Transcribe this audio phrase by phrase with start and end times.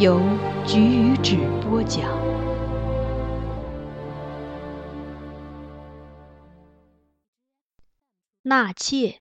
[0.00, 0.20] 由
[0.64, 2.08] 菊与纸播讲。
[8.42, 9.18] 纳妾，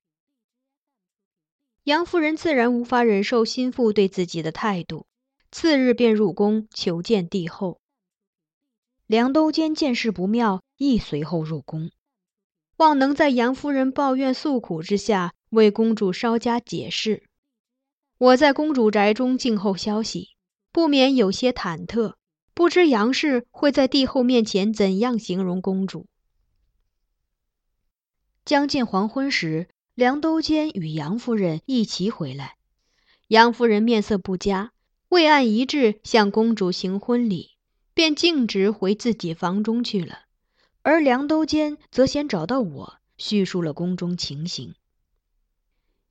[1.84, 5.08] 杨夫人自然无法忍受心腹对自己的态度，
[5.52, 7.80] 次日便入宫求见帝后。
[9.08, 11.90] 梁都监见势不妙，亦随后入宫，
[12.76, 17.24] 望能在杨夫人抱怨诉苦之下，为公主稍加解释。
[18.20, 20.37] 我在公主宅中静候消息。
[20.78, 22.14] 不免有些忐忑，
[22.54, 26.06] 不知杨氏会在帝后面前怎样形容公主。
[28.46, 32.58] 将近黄昏时，梁都监与杨夫人一齐回来。
[33.28, 34.72] 杨夫人面色不佳，
[35.10, 37.58] 未按仪制向公主行婚礼，
[37.96, 40.26] 便径直回自己房中去了。
[40.84, 44.76] 而梁都监则先找到我，叙述了宫中情形。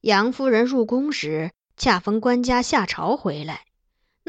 [0.01, 3.66] 杨夫人入宫时，恰逢官家下朝回来。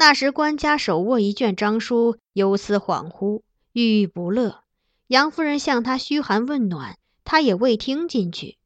[0.00, 3.42] 那时，官家手握一卷章书，忧思恍惚，
[3.72, 4.60] 郁郁不乐。
[5.08, 8.58] 杨夫人向他嘘寒问暖，他也未听进去。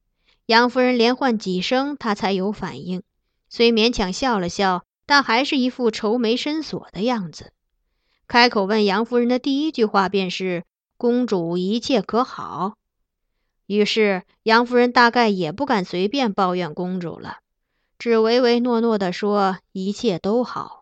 [0.45, 3.03] 杨夫人连唤几声，他才有反应，
[3.49, 7.55] 虽勉强笑了笑，但还是一副愁眉深锁的样子。
[8.29, 10.65] 开口问杨夫人的第一句话便是
[10.99, 12.75] ：“公主一切可好？”
[13.65, 17.39] 于是杨夫人大概也不敢随便抱怨公主了，
[17.99, 20.81] 只唯唯诺诺地说：“一切都好。”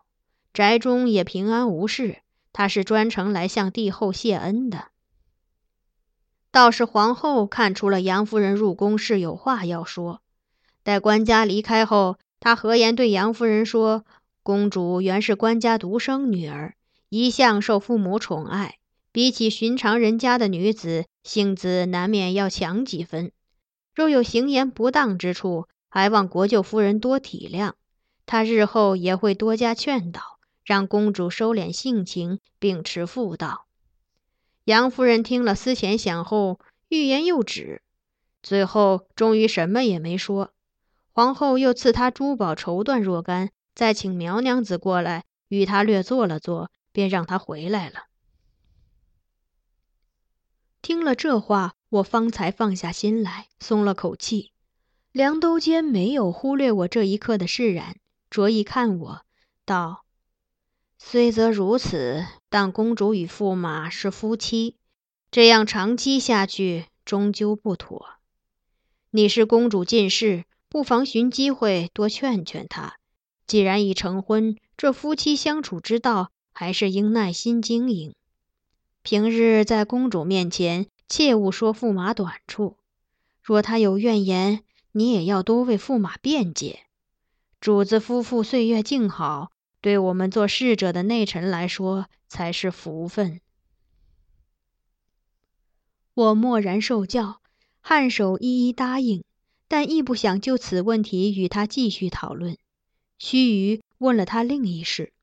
[0.53, 2.17] 宅中也平安无事，
[2.51, 4.89] 他是专程来向帝后谢恩的。
[6.51, 10.21] 倒是皇后看出了杨夫人入宫是有话要说。
[10.83, 14.03] 待官家离开后，她和颜对杨夫人说
[14.43, 16.73] ：“公主原是官家独生女儿，
[17.07, 18.79] 一向受父母宠爱，
[19.13, 23.31] 比起寻常人家的女子，性子难免要强几分。
[23.95, 27.73] 若有行言不当之处，还望国舅夫人多体谅。
[28.25, 30.39] 她日后也会多加劝导。”
[30.71, 33.65] 让公主收敛性情，秉持妇道。
[34.63, 37.81] 杨夫人听了，思前想后，欲言又止，
[38.41, 40.53] 最后终于什么也没说。
[41.11, 48.05] 皇后又赐她珠宝绸缎若干，再请苗娘子过来与她略坐了坐，便让她回来了。
[50.81, 54.53] 听了这话，我方才放下心来，松了口气。
[55.11, 57.97] 梁都监没有忽略我这一刻的释然，
[58.29, 59.25] 着意看我，
[59.65, 60.05] 道。
[61.03, 64.77] 虽则如此，但公主与驸马是夫妻，
[65.29, 68.05] 这样长期下去终究不妥。
[69.09, 72.95] 你是公主近侍，不妨寻机会多劝劝她。
[73.45, 78.13] 既然已成婚，这夫妻相处之道还是应耐心经营。
[79.01, 82.77] 平日在公主面前，切勿说驸马短处。
[83.41, 84.63] 若他有怨言，
[84.93, 86.81] 你也要多为驸马辩解。
[87.59, 89.51] 主子夫妇岁月静好。
[89.81, 93.41] 对我们做侍者的内臣来说才是福分。
[96.13, 97.41] 我默然受教，
[97.83, 99.23] 颔首一一答应，
[99.67, 102.57] 但亦不想就此问题与他继续讨论。
[103.17, 105.13] 须臾，问了他另一事：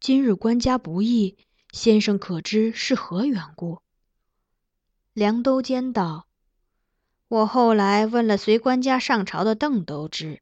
[0.00, 1.36] 今日官家不易，
[1.72, 3.82] 先生可知是何缘故？
[5.12, 6.26] 梁都监道
[7.28, 10.40] ：“我后来问了随官家上朝的邓都知，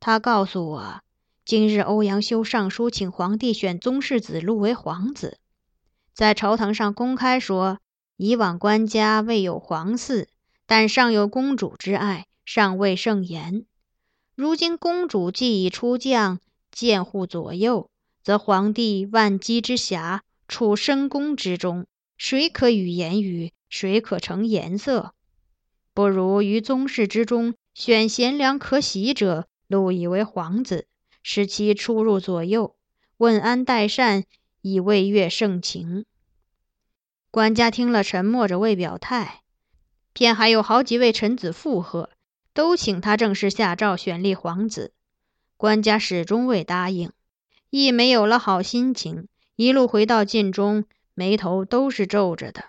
[0.00, 1.02] 他告诉我，
[1.48, 5.38] 今日欧阳修上书请皇帝选宗室子路为皇子，
[6.12, 7.78] 在朝堂上公开说，
[8.18, 10.26] 以往官家未有皇嗣，
[10.66, 13.64] 但尚有公主之爱，尚未盛言。
[14.34, 16.38] 如今公主既已出将，
[16.70, 17.88] 监护左右，
[18.22, 21.86] 则皇帝万机之暇，处深宫之中，
[22.18, 25.14] 谁可与言语？”谁可成颜色？
[25.94, 30.87] 不如于宗室之中选贤良可喜者，录以为皇子，
[31.22, 32.76] 使其出入左右，
[33.16, 34.24] 问安待善，
[34.60, 36.04] 以慰悦盛情。
[37.30, 39.42] 官家听了，沉默着未表态。
[40.12, 42.10] 偏还有好几位臣子附和，
[42.52, 44.92] 都请他正式下诏选立皇子。
[45.56, 47.12] 官家始终未答应，
[47.70, 52.64] 亦没有了好心情，一路回到晋中，眉头都是皱着的。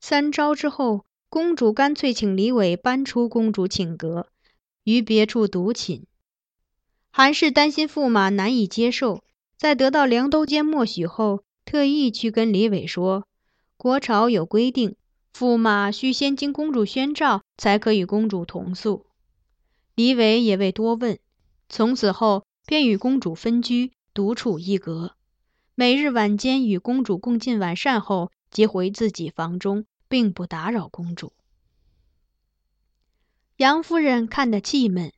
[0.00, 4.28] 三朝之后，公主干脆请李伟搬出公主寝阁，
[4.86, 6.06] 于别处独寝。
[7.10, 9.24] 韩氏担心驸马难以接受，
[9.56, 13.26] 在得到梁都监默许后，特意去跟李伟说
[13.76, 14.94] ：“国朝有规定，
[15.34, 19.06] 驸马需先经公主宣召，才可与公主同宿。”
[19.96, 21.18] 李伟也未多问，
[21.68, 25.16] 从此后便与公主分居，独处一阁，
[25.74, 29.84] 每日晚间与公主共进晚膳后，即回自己房中。
[30.08, 31.32] 并不打扰公主。
[33.56, 35.12] 杨夫人看得气闷，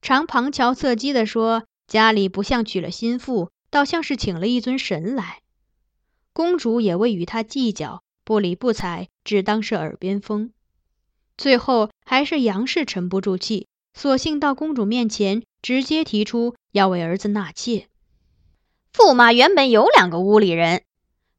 [0.00, 5.40] 常旁敲侧击地说：“家里不像娶了心腹，倒像是请了一尊神来。”
[6.32, 10.52] 公主也未与他计较，不理不睬，只当是耳边风。
[11.36, 17.88] 最后还是杨氏沉不住气，索性到公主面前，直接提出要为儿子纳妾。
[18.94, 20.84] 驸马原本有两个屋里人。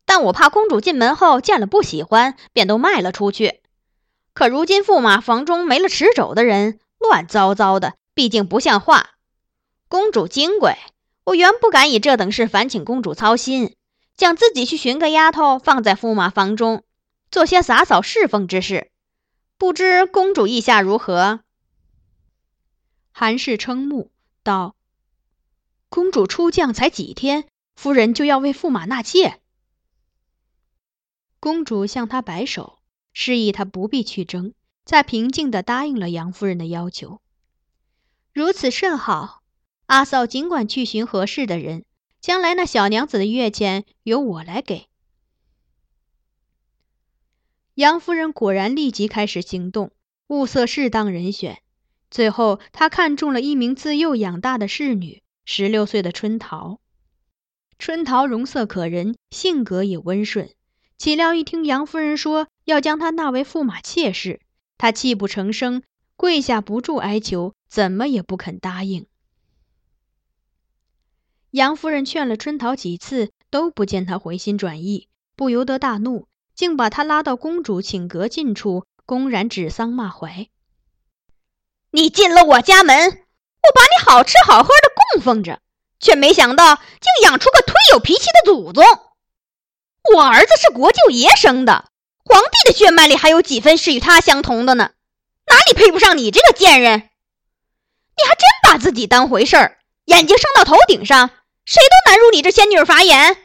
[0.06, 3.62] 但我怕公主进门后见了不喜欢，便都卖了出去。
[4.34, 9.12] 可如今驸马房中没了持肘的人，乱糟糟的，毕竟不像话。
[9.88, 10.76] 公主金贵，
[11.26, 13.76] 我原不敢以这等事烦请公主操心，
[14.18, 16.84] 想自己去寻个丫头放在驸马房中，
[17.30, 18.90] 做些洒扫侍奉之事。
[19.58, 21.42] 不知公主意下如何？
[23.12, 24.76] 韩氏瞠目道
[25.90, 29.40] ：“公主出将才几天，夫人就要为驸马纳妾？”
[31.40, 32.80] 公主向他摆手，
[33.14, 37.22] 示意他不必去争，再平静地答应了杨夫人的要求。
[38.34, 39.44] 如此甚好，
[39.86, 41.86] 阿嫂尽管去寻合适的人，
[42.20, 44.88] 将来那小娘子的月钱由我来给。
[47.76, 49.92] 杨夫人果然立即开始行动，
[50.28, 51.62] 物色适当人选。
[52.12, 56.80] 最后，她看中了一名自幼养大的侍女，十六岁的春桃。
[57.80, 60.50] 春桃容色可人，性格也温顺。
[60.98, 64.42] 岂料一听杨夫人说要将她纳为驸马妾室，
[64.78, 65.84] 她泣不成声，
[66.16, 69.08] 跪下不住哀求，怎么也不肯答应。
[71.52, 80.50] 杨夫人劝了春桃几次，都不见她回心转意，不由得大怒，竟把她拉到公主寝阁近处，公然指桑骂槐
[81.92, 85.62] ：“你进了我家门，我把你好吃好喝的供奉着，
[86.00, 86.84] 却没想到竟
[87.24, 88.84] 养出个忒有脾气的祖宗。”
[90.16, 91.92] 我儿子是国舅爷生的，
[92.34, 94.90] 皇帝的血脉里还有几分是与他相同的呢？
[95.46, 96.98] 哪里配不上你这个贱人？
[96.98, 101.30] 你还真把自己当回事儿，眼睛升到头顶上，
[101.64, 103.38] 谁都难入你这仙女法眼。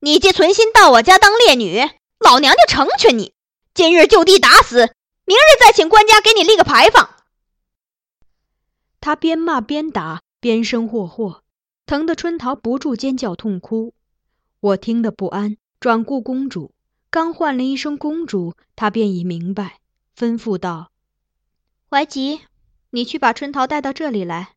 [0.00, 3.32] 你既存心到我家当烈女，老娘就成全你，
[3.74, 4.92] 今日就地打死，
[5.24, 7.10] 明日再请官家给你立个牌坊。
[9.00, 11.44] 他边骂边打，边生霍霍，
[11.86, 13.94] 疼得春桃不住尖叫痛哭。
[14.58, 16.72] 我听得不安，转顾公主，
[17.10, 19.80] 刚唤了一声“公主”，她便已明白，
[20.16, 20.92] 吩咐道
[21.88, 22.40] ：“怀吉，
[22.90, 24.54] 你去把春桃带到这里来。”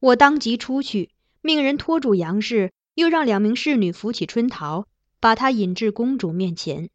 [0.00, 4.88] 我当即出去，命人拖住杨氏，又让两名侍女扶起春桃，
[5.20, 6.90] 把她引至公主面前。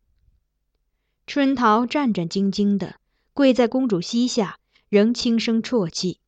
[1.25, 2.95] 春桃战战兢兢的
[3.33, 4.59] 跪在公主膝下，
[4.89, 6.19] 仍轻声啜泣。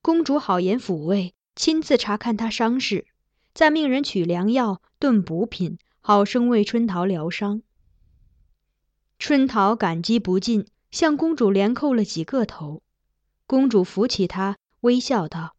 [0.00, 3.06] 公主好言抚慰，亲自查看她伤势。
[3.52, 7.62] 再命人取良药、炖补品，好生为春桃疗伤。
[9.20, 12.82] 春桃感激不尽，向公主连叩了几个头。
[13.46, 15.54] 公主扶起她，微笑道：“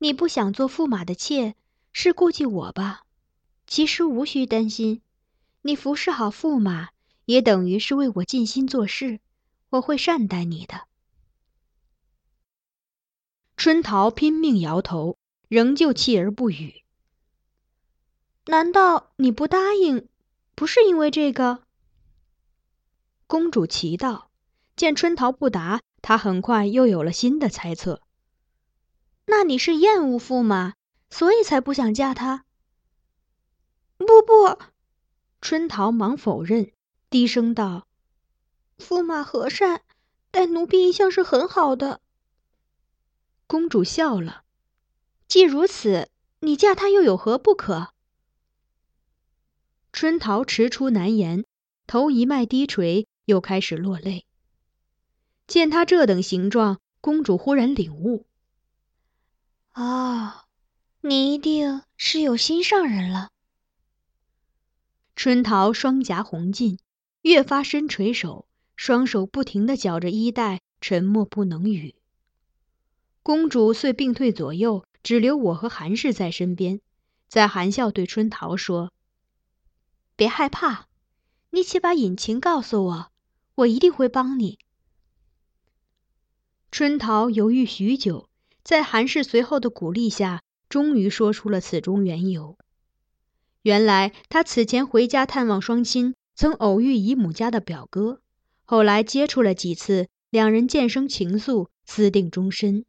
[0.00, 1.54] 你不想做驸马的妾，
[1.92, 3.02] 是顾忌我吧？
[3.66, 5.02] 其实无需担心，
[5.60, 6.88] 你服侍好驸马，
[7.26, 9.20] 也等于是为我尽心做事。
[9.68, 10.88] 我会善待你的。”
[13.58, 16.81] 春桃拼命摇头，仍旧弃而不语。
[18.46, 20.08] 难道你不答应，
[20.54, 21.62] 不是因为这个？
[23.26, 24.30] 公主奇道。
[24.74, 28.00] 见春桃不答，她很快又有了新的猜测。
[29.26, 30.74] 那你是厌恶驸马，
[31.10, 32.44] 所以才不想嫁他？
[33.98, 34.58] 不不，
[35.40, 36.72] 春桃忙否认，
[37.10, 37.86] 低声道
[38.78, 39.82] ：“驸马和善，
[40.30, 42.00] 待奴婢一向是很好的。”
[43.46, 44.42] 公主笑了。
[45.28, 46.08] 既如此，
[46.40, 47.92] 你嫁他又有何不可？
[49.92, 51.44] 春桃迟出难言，
[51.86, 54.24] 头一脉低垂，又开始落泪。
[55.46, 58.24] 见他这等形状，公主忽然领悟
[59.72, 60.46] ：“啊，
[61.02, 63.30] 你一定是有心上人了。”
[65.14, 66.78] 春桃双颊红尽，
[67.20, 71.94] 越发深垂手，双手不停地绞着衣带，沉默不能语。
[73.22, 76.80] 公主遂并退左右，只留我和韩氏在身边，
[77.28, 78.90] 在含笑对春桃说
[80.22, 80.86] ：“别害怕，
[81.50, 83.10] 你且把隐情告诉我，
[83.56, 84.56] 我一定会帮你。”
[86.70, 88.28] 春桃犹豫许久，
[88.62, 92.56] 在韩氏随后的鼓励下，终于说出了此中缘由。
[93.62, 98.20] 原来他此前回家探望双亲，曾偶遇姨母家的表哥，
[98.64, 102.84] 后来接触了几次，两人渐生情愫，私定终身。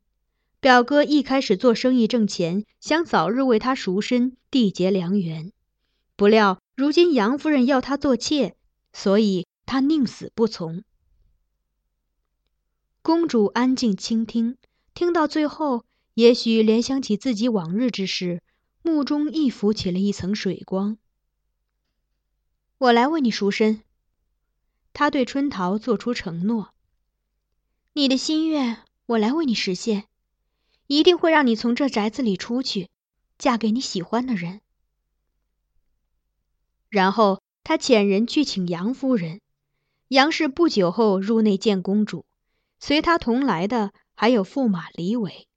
[0.59, 5.51] 表哥一开始做生意挣钱，想早日为他赎身，缔结良缘，
[6.15, 8.55] 不料如今杨夫人要他做妾，
[8.93, 10.83] 所以他宁死不从。
[13.03, 14.57] 公主安静倾听，
[14.95, 18.41] 听到最后，也许联想起自己往日之事，
[18.81, 20.97] 目中亦浮起了一层水光。
[22.79, 23.83] 我来为你赎身。
[24.93, 26.73] 他对春桃做出承诺
[27.93, 30.05] ：“你的心愿，我来为你实现，
[30.87, 32.89] 一定会让你从这宅子里出去，
[33.37, 34.61] 嫁给你喜欢的人。”
[36.93, 39.41] 然后他遣人去请杨夫人。
[40.09, 42.23] 杨氏不久后入内见公主。
[42.79, 45.47] 随他同来的还有驸马李伟。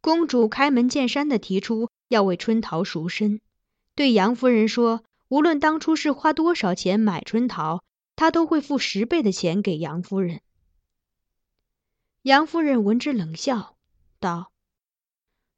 [0.00, 3.40] 公主开门见山的提出要为春桃赎身，
[3.96, 7.82] 对杨夫人说：“无论当初是花多少钱买春桃，
[8.14, 10.40] 她都会付十倍的钱给杨夫人。”
[12.22, 13.74] 杨夫人闻之冷笑
[14.20, 14.52] 道：“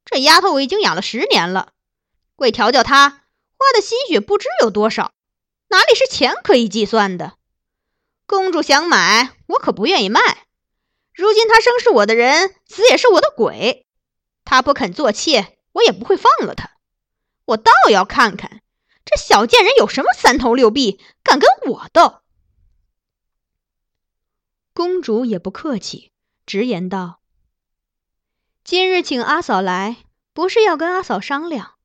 [0.03, 1.73] 这丫头我已经养了十年了，
[2.37, 3.22] 为调教她
[3.63, 5.13] 花的心血不知有多少，
[5.69, 7.37] 哪里是钱可以计算的？”
[8.27, 10.19] 公主想买，我可不愿意卖。
[11.13, 13.85] 如今她生是我的人，死也是我的鬼。
[14.43, 16.71] 她不肯做妾，我也不会放了她。
[17.45, 18.61] 我倒要看看
[19.05, 22.21] 这小贱人有什么三头六臂，敢跟我斗。
[24.73, 26.11] 公主也不客气，
[26.45, 27.19] 直言道
[28.63, 29.97] ：“今日请阿嫂来，
[30.33, 31.75] 不是要跟阿嫂商量。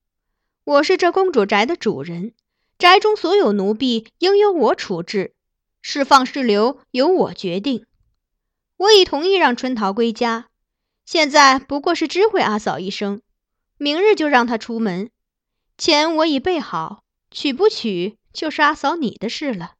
[0.68, 2.34] 我是这公主宅的主人，
[2.76, 5.34] 宅中所有奴婢应由我处置。”
[5.80, 7.86] 是放是留由我决定。
[8.76, 10.50] 我已同意让春桃归家，
[11.06, 13.22] 现在不过是知会阿嫂一声，
[13.78, 15.10] 明日就让她出门。
[15.78, 19.76] 钱我已备好，娶不娶就是阿嫂你的事了。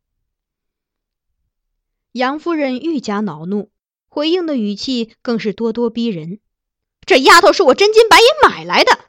[2.13, 3.71] 杨夫人愈加恼怒，
[4.09, 6.41] 回应的语气更是咄咄逼人。
[7.05, 9.08] 这丫头是我真金白银买来的，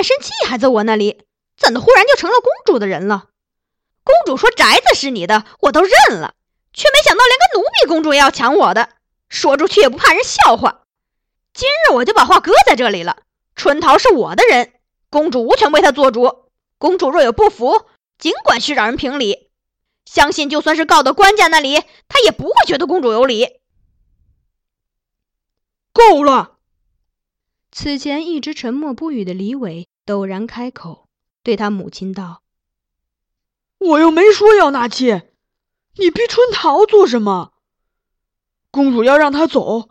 [0.00, 1.24] 卖身契还在我那里，
[1.58, 3.28] 怎的忽然就成了公主的人了？
[4.02, 6.34] 公主说宅子是你的，我都认了。
[6.72, 8.88] 却没想到，连个奴婢公主也要抢我的，
[9.28, 10.84] 说出去也不怕人笑话。
[11.52, 13.18] 今日我就把话搁在这里了：
[13.54, 14.72] 春桃是我的人，
[15.10, 16.46] 公主无权为她做主。
[16.78, 17.82] 公主若有不服，
[18.18, 19.50] 尽管去找人评理。
[20.06, 21.78] 相信就算是告到官家那里，
[22.08, 23.60] 他也不会觉得公主有理。
[25.92, 26.56] 够了！
[27.70, 31.08] 此前一直沉默不语的李伟陡然开口，
[31.42, 32.42] 对他母亲道
[33.78, 35.32] ：“我又没说要纳妾。”
[35.96, 37.52] 你逼春桃做什么？
[38.70, 39.90] 公主要让她走，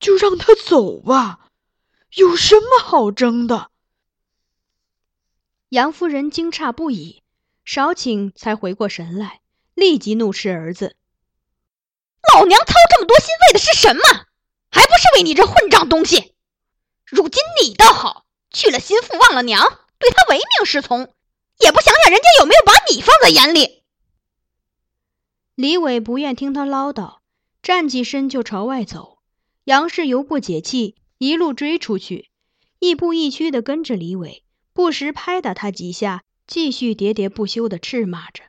[0.00, 1.50] 就让她走吧，
[2.16, 3.70] 有什么好争的？
[5.68, 7.22] 杨夫人惊诧不已，
[7.64, 9.42] 少顷才回过神来，
[9.74, 10.96] 立即怒斥儿子
[12.34, 14.02] ：“老娘操这么多心为的是什么？
[14.70, 16.34] 还不是为你这混账东西！
[17.04, 18.23] 如今你倒好，
[18.54, 19.60] 去了心腹忘了娘，
[19.98, 21.12] 对他唯命是从，
[21.58, 23.82] 也不想想人家有没有把你放在眼里。”
[25.56, 27.18] 李伟不愿听他唠叨，
[27.62, 29.18] 站起身就朝外走。
[29.64, 32.30] 杨氏犹不解气，一路追出去，
[32.78, 38.44] 亦步亦趋地跟着李伟，不时拍打他几下，继续喋喋不休地斥骂着。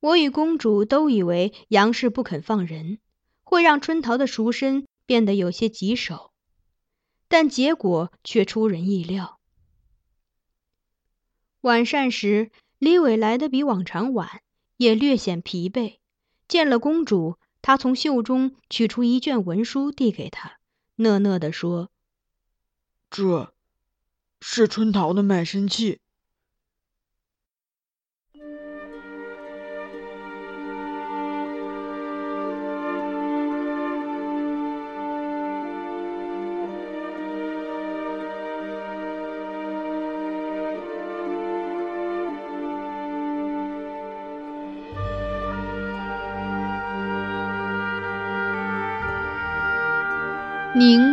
[0.00, 2.98] 我与公主都以为杨氏不肯放人，
[3.44, 6.31] 会让春桃的赎身变得有些棘手，
[7.32, 9.40] 但结果却出人意料。
[11.62, 14.42] 晚膳时，李伟来的比往常晚，
[14.76, 15.96] 也略显疲惫。
[16.46, 17.38] 见了公主。
[17.62, 20.58] 他从袖中取出一卷文书，递给她，
[20.96, 21.90] 讷讷地说
[23.08, 23.54] ：“这，
[24.42, 26.00] 是春桃的卖身契。”